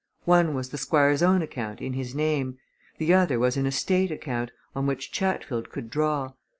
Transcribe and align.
One 0.25 0.55
was 0.55 0.69
the 0.69 0.79
Squire's 0.79 1.21
own 1.21 1.43
account, 1.43 1.79
in 1.79 1.93
his 1.93 2.15
name 2.15 2.57
the 2.97 3.13
other 3.13 3.37
was 3.37 3.55
an 3.55 3.67
estate 3.67 4.09
account, 4.09 4.49
on 4.75 4.87
which 4.87 5.11
Chatfield 5.11 5.69
could 5.69 5.91
draw. 5.91 6.33